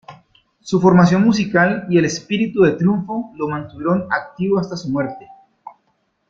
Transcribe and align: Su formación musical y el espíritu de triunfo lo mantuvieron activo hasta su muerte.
Su 0.61 0.81
formación 0.81 1.23
musical 1.23 1.85
y 1.87 1.99
el 1.99 2.05
espíritu 2.05 2.61
de 2.63 2.71
triunfo 2.71 3.31
lo 3.35 3.47
mantuvieron 3.47 4.07
activo 4.11 4.57
hasta 4.57 4.75
su 4.75 4.89
muerte. 4.89 5.27